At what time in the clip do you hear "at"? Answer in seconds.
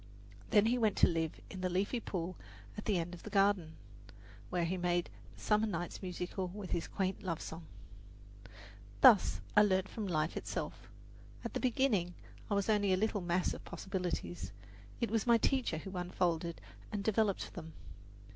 2.75-2.85, 11.45-11.53